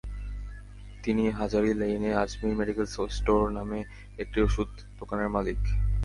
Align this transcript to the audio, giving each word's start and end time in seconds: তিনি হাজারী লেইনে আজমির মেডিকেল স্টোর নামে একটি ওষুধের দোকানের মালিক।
তিনি 1.03 1.23
হাজারী 1.39 1.71
লেইনে 1.73 2.11
আজমির 2.13 2.57
মেডিকেল 2.59 2.87
স্টোর 3.17 3.43
নামে 3.57 3.79
একটি 4.17 4.37
ওষুধের 4.41 4.79
দোকানের 4.99 5.29
মালিক। 5.29 5.59